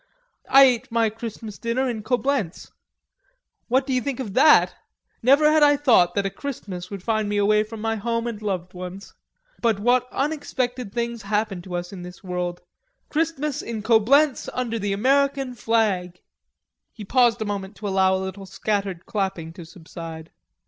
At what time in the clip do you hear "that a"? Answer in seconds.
6.15-6.31